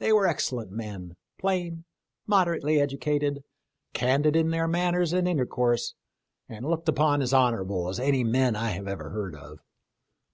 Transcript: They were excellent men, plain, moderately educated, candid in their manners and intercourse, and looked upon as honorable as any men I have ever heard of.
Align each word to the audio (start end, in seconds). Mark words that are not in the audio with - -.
They 0.00 0.12
were 0.12 0.26
excellent 0.26 0.70
men, 0.70 1.16
plain, 1.40 1.86
moderately 2.26 2.78
educated, 2.78 3.42
candid 3.94 4.36
in 4.36 4.50
their 4.50 4.68
manners 4.68 5.14
and 5.14 5.26
intercourse, 5.26 5.94
and 6.46 6.66
looked 6.68 6.90
upon 6.90 7.22
as 7.22 7.32
honorable 7.32 7.88
as 7.88 7.98
any 7.98 8.22
men 8.22 8.54
I 8.54 8.72
have 8.72 8.86
ever 8.86 9.08
heard 9.08 9.34
of. 9.34 9.60